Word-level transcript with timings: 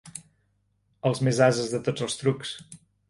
Els 1.09 1.21
més 1.27 1.41
ases 1.49 1.69
de 1.75 1.83
tots 1.89 2.07
els 2.07 2.17
trucs. 2.23 2.59